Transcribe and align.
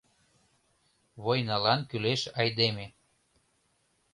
Войналан 1.23 1.81
кӱлеш 1.89 2.21
айдеме 2.39 2.85